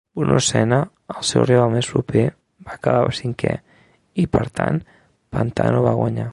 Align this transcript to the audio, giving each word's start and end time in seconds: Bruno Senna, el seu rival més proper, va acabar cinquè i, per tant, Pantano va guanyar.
Bruno 0.17 0.39
Senna, 0.43 0.79
el 1.15 1.27
seu 1.31 1.43
rival 1.49 1.73
més 1.75 1.89
proper, 1.95 2.23
va 2.69 2.77
acabar 2.79 3.13
cinquè 3.21 3.55
i, 3.59 4.27
per 4.37 4.45
tant, 4.61 4.83
Pantano 5.37 5.89
va 5.89 5.97
guanyar. 6.05 6.29